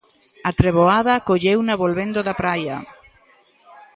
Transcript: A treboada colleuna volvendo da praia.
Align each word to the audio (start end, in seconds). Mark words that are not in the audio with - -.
A 0.49 0.51
treboada 0.59 1.23
colleuna 1.29 1.75
volvendo 1.83 2.19
da 2.27 2.37
praia. 2.41 2.77